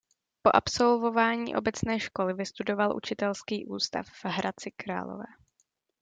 Po 0.41 0.55
absolvování 0.55 1.55
obecné 1.55 1.99
školy 1.99 2.33
vystudoval 2.33 2.95
učitelský 2.95 3.65
ústav 3.65 4.07
v 4.07 4.25
Hradci 4.25 4.71
Králové. 4.71 5.25